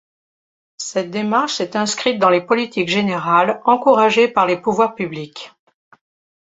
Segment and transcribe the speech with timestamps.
[0.79, 5.51] Cette démarche s'est inscrite dans les politiques générales encouragées par les pouvoirs publics.